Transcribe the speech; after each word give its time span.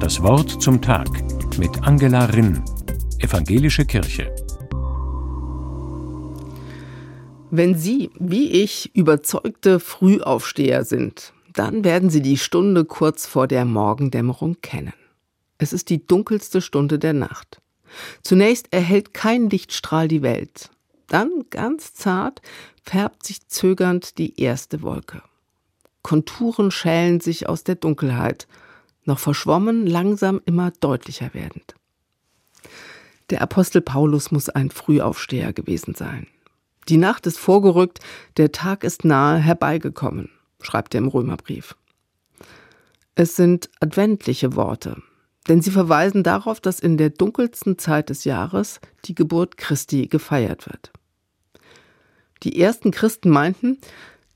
Das 0.00 0.22
Wort 0.22 0.62
zum 0.62 0.80
Tag 0.80 1.08
mit 1.58 1.82
Angela 1.82 2.26
Rinn, 2.26 2.62
Evangelische 3.18 3.84
Kirche. 3.84 4.32
Wenn 7.50 7.76
Sie, 7.76 8.10
wie 8.16 8.48
ich, 8.62 8.94
überzeugte 8.94 9.80
Frühaufsteher 9.80 10.84
sind, 10.84 11.32
dann 11.52 11.82
werden 11.82 12.10
Sie 12.10 12.22
die 12.22 12.38
Stunde 12.38 12.84
kurz 12.84 13.26
vor 13.26 13.48
der 13.48 13.64
Morgendämmerung 13.64 14.60
kennen. 14.60 14.94
Es 15.58 15.72
ist 15.72 15.90
die 15.90 16.06
dunkelste 16.06 16.60
Stunde 16.62 17.00
der 17.00 17.12
Nacht. 17.12 17.60
Zunächst 18.22 18.72
erhält 18.72 19.14
kein 19.14 19.50
Lichtstrahl 19.50 20.06
die 20.06 20.22
Welt. 20.22 20.70
Dann, 21.08 21.46
ganz 21.50 21.94
zart, 21.94 22.40
färbt 22.84 23.26
sich 23.26 23.48
zögernd 23.48 24.16
die 24.18 24.40
erste 24.40 24.82
Wolke. 24.82 25.22
Konturen 26.02 26.70
schälen 26.70 27.18
sich 27.18 27.48
aus 27.48 27.64
der 27.64 27.74
Dunkelheit, 27.74 28.46
noch 29.08 29.18
verschwommen, 29.18 29.86
langsam 29.86 30.40
immer 30.44 30.70
deutlicher 30.70 31.34
werdend. 31.34 31.74
Der 33.30 33.42
Apostel 33.42 33.80
Paulus 33.80 34.30
muss 34.30 34.48
ein 34.48 34.70
Frühaufsteher 34.70 35.52
gewesen 35.52 35.94
sein. 35.94 36.26
Die 36.88 36.96
Nacht 36.96 37.26
ist 37.26 37.38
vorgerückt, 37.38 37.98
der 38.36 38.52
Tag 38.52 38.84
ist 38.84 39.04
nahe 39.04 39.38
herbeigekommen, 39.38 40.30
schreibt 40.62 40.94
er 40.94 40.98
im 40.98 41.08
Römerbrief. 41.08 41.76
Es 43.14 43.36
sind 43.36 43.68
adventliche 43.80 44.54
Worte, 44.56 45.02
denn 45.48 45.60
sie 45.60 45.70
verweisen 45.70 46.22
darauf, 46.22 46.60
dass 46.60 46.80
in 46.80 46.96
der 46.96 47.10
dunkelsten 47.10 47.76
Zeit 47.78 48.08
des 48.08 48.24
Jahres 48.24 48.80
die 49.04 49.14
Geburt 49.14 49.56
Christi 49.56 50.06
gefeiert 50.06 50.66
wird. 50.66 50.92
Die 52.42 52.60
ersten 52.60 52.92
Christen 52.92 53.30
meinten, 53.30 53.78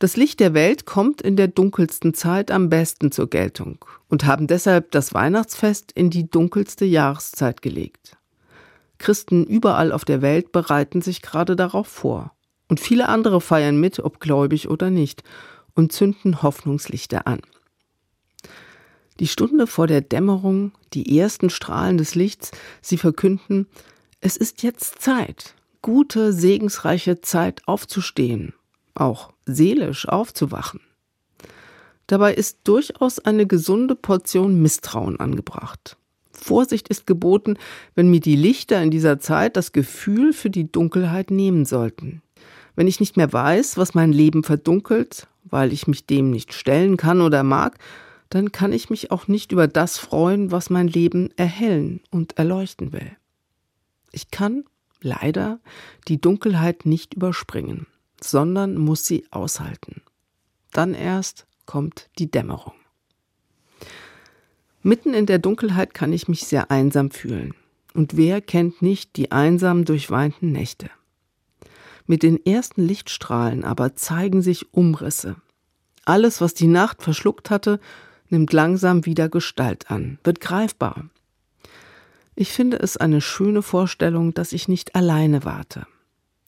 das 0.03 0.17
Licht 0.17 0.41
der 0.41 0.53
Welt 0.53 0.85
kommt 0.85 1.23
in 1.23 1.37
der 1.37 1.47
dunkelsten 1.47 2.13
Zeit 2.13 2.51
am 2.51 2.69
besten 2.69 3.13
zur 3.13 3.31
Geltung 3.31 3.85
und 4.09 4.27
haben 4.27 4.49
deshalb 4.49 4.91
das 4.91 5.15
Weihnachtsfest 5.15 5.93
in 5.93 6.11
die 6.11 6.29
dunkelste 6.29 6.85
Jahreszeit 6.85 7.63
gelegt. 7.63 8.17
Christen 8.99 9.45
überall 9.45 9.93
auf 9.93 10.05
der 10.05 10.21
Welt 10.21 10.51
bereiten 10.51 11.03
sich 11.03 11.23
gerade 11.23 11.55
darauf 11.55 11.87
vor. 11.87 12.33
Und 12.69 12.81
viele 12.81 13.09
andere 13.09 13.41
feiern 13.41 13.79
mit, 13.79 14.01
ob 14.01 14.19
gläubig 14.19 14.69
oder 14.69 14.91
nicht, 14.91 15.23
und 15.75 15.93
zünden 15.93 16.43
Hoffnungslichter 16.43 17.29
an. 17.29 17.41
Die 19.21 19.29
Stunde 19.29 19.69
vor 19.69 19.87
der 19.87 20.01
Dämmerung, 20.01 20.73
die 20.95 21.17
ersten 21.17 21.49
Strahlen 21.49 21.97
des 21.97 22.17
Lichts, 22.17 22.51
sie 22.81 22.99
verkünden, 22.99 23.69
es 24.21 24.37
ist 24.37 24.65
jetzt 24.65 25.01
Zeit, 25.01 25.55
gute, 25.81 26.33
segensreiche 26.33 27.21
Zeit 27.21 27.63
aufzustehen 27.67 28.55
auch 28.95 29.32
seelisch 29.47 30.09
aufzuwachen. 30.09 30.81
Dabei 32.07 32.35
ist 32.35 32.59
durchaus 32.65 33.19
eine 33.21 33.47
gesunde 33.47 33.95
Portion 33.95 34.61
Misstrauen 34.61 35.19
angebracht. 35.19 35.97
Vorsicht 36.33 36.89
ist 36.89 37.07
geboten, 37.07 37.57
wenn 37.95 38.11
mir 38.11 38.21
die 38.21 38.37
Lichter 38.37 38.83
in 38.83 38.91
dieser 38.91 39.21
Zeit 39.21 39.57
das 39.57 39.73
Gefühl 39.73 40.33
für 40.33 40.51
die 40.51 40.71
Dunkelheit 40.71 41.31
nehmen 41.31 41.65
sollten. 41.65 42.23
Wenn 42.75 42.89
ich 42.89 43.01
nicht 43.01 43.17
mehr 43.17 43.33
weiß, 43.33 43.77
was 43.77 43.95
mein 43.95 44.13
Leben 44.13 44.43
verdunkelt, 44.43 45.29
weil 45.45 45.73
ich 45.73 45.87
mich 45.87 46.07
dem 46.07 46.31
nicht 46.31 46.53
stellen 46.55 46.97
kann 46.97 47.21
oder 47.21 47.43
mag, 47.43 47.79
dann 48.31 48.51
kann 48.51 48.73
ich 48.73 48.91
mich 48.91 49.11
auch 49.11 49.29
nicht 49.29 49.53
über 49.53 49.69
das 49.69 49.99
freuen, 49.99 50.51
was 50.51 50.71
mein 50.71 50.89
Leben 50.89 51.31
erhellen 51.37 52.01
und 52.11 52.39
erleuchten 52.39 52.93
will. 52.93 53.11
Ich 54.11 54.31
kann, 54.31 54.65
leider, 55.01 55.61
die 56.09 56.21
Dunkelheit 56.21 56.87
nicht 56.87 57.15
überspringen 57.15 57.87
sondern 58.25 58.77
muss 58.77 59.07
sie 59.07 59.27
aushalten. 59.31 60.03
Dann 60.73 60.95
erst 60.95 61.47
kommt 61.67 62.11
die 62.19 62.31
Dämmerung. 62.31 62.75
Mitten 64.83 65.15
in 65.15 65.27
der 65.27 65.39
Dunkelheit 65.39 65.95
kann 65.95 66.13
ich 66.13 66.29
mich 66.29 66.45
sehr 66.45 66.71
einsam 66.71 67.11
fühlen. 67.11 67.55
Und 67.95 68.17
wer 68.17 68.41
kennt 68.41 68.83
nicht 68.83 69.17
die 69.17 69.31
einsam 69.31 69.85
durchweinten 69.85 70.51
Nächte? 70.51 70.91
Mit 72.07 72.23
den 72.23 72.45
ersten 72.45 72.83
Lichtstrahlen 72.83 73.65
aber 73.65 73.95
zeigen 73.95 74.43
sich 74.43 74.75
Umrisse. 74.75 75.37
Alles, 76.05 76.41
was 76.41 76.55
die 76.55 76.67
Nacht 76.67 77.03
verschluckt 77.03 77.51
hatte, 77.51 77.79
nimmt 78.29 78.53
langsam 78.53 79.07
wieder 79.07 79.29
Gestalt 79.29 79.91
an, 79.91 80.19
wird 80.25 80.41
greifbar. 80.41 81.11
Ich 82.35 82.53
finde 82.53 82.79
es 82.79 82.97
eine 82.97 83.21
schöne 83.21 83.63
Vorstellung, 83.63 84.35
dass 84.35 84.53
ich 84.53 84.67
nicht 84.67 84.97
alleine 84.97 85.45
warte. 85.45 85.87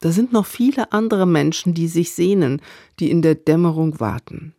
Da 0.05 0.13
sind 0.13 0.35
noch 0.35 0.45
viele 0.45 0.93
andere 0.93 1.25
Menschen, 1.25 1.73
die 1.73 1.89
sich 1.89 2.13
sehnen, 2.13 2.61
die 3.01 3.11
in 3.11 3.23
der 3.23 3.37
Dämmerung 3.37 4.01
warten. 4.01 4.55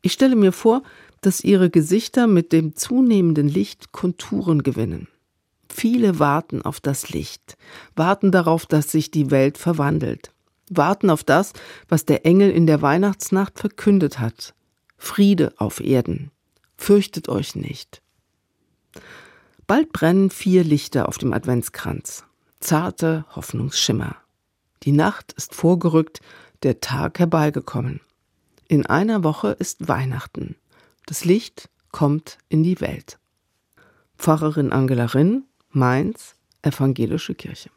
Ich 0.00 0.14
stelle 0.14 0.34
mir 0.34 0.52
vor, 0.52 0.82
dass 1.20 1.44
ihre 1.44 1.68
Gesichter 1.68 2.26
mit 2.26 2.54
dem 2.54 2.74
zunehmenden 2.74 3.48
Licht 3.48 3.92
Konturen 3.92 4.62
gewinnen. 4.62 5.08
Viele 5.68 6.18
warten 6.18 6.62
auf 6.62 6.80
das 6.80 7.10
Licht, 7.10 7.58
warten 7.96 8.32
darauf, 8.32 8.64
dass 8.64 8.90
sich 8.90 9.10
die 9.10 9.30
Welt 9.30 9.58
verwandelt, 9.58 10.32
warten 10.70 11.10
auf 11.10 11.22
das, 11.22 11.52
was 11.90 12.06
der 12.06 12.24
Engel 12.24 12.50
in 12.50 12.66
der 12.66 12.80
Weihnachtsnacht 12.80 13.58
verkündet 13.58 14.20
hat. 14.20 14.54
Friede 14.96 15.52
auf 15.58 15.80
Erden. 15.80 16.30
Fürchtet 16.78 17.28
euch 17.28 17.56
nicht. 17.56 18.00
Bald 19.66 19.92
brennen 19.92 20.30
vier 20.30 20.64
Lichter 20.64 21.10
auf 21.10 21.18
dem 21.18 21.34
Adventskranz. 21.34 22.24
Zarte 22.58 23.26
Hoffnungsschimmer. 23.36 24.21
Die 24.82 24.92
Nacht 24.92 25.32
ist 25.32 25.54
vorgerückt, 25.54 26.20
der 26.62 26.80
Tag 26.80 27.18
herbeigekommen. 27.18 28.00
In 28.68 28.86
einer 28.86 29.22
Woche 29.22 29.48
ist 29.50 29.88
Weihnachten. 29.88 30.56
Das 31.06 31.24
Licht 31.24 31.68
kommt 31.90 32.38
in 32.48 32.62
die 32.62 32.80
Welt. 32.80 33.18
Pfarrerin 34.18 34.72
Angela 34.72 35.06
Rinn, 35.06 35.44
Mainz, 35.70 36.36
Evangelische 36.62 37.34
Kirche. 37.34 37.70